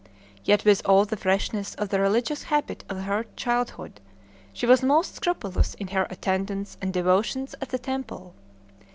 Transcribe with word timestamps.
Yet 0.43 0.65
with 0.65 0.81
all 0.83 1.05
the 1.05 1.15
freshness 1.15 1.75
of 1.75 1.89
the 1.89 1.99
religious 1.99 2.41
habit 2.41 2.83
of 2.89 3.03
her 3.03 3.27
childhood 3.35 4.01
she 4.51 4.65
was 4.65 4.81
most 4.81 5.13
scrupulous 5.13 5.75
in 5.75 5.89
her 5.89 6.07
attendance 6.09 6.75
and 6.81 6.91
devotions 6.91 7.53
at 7.61 7.69
the 7.69 7.77
temple. 7.77 8.33